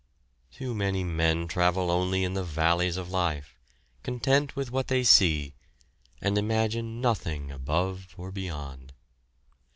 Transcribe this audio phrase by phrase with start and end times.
[0.51, 3.59] Too many men travel only in the valleys of life,
[4.01, 5.53] content with what they see;
[6.19, 8.93] and imagine nothing above or beyond.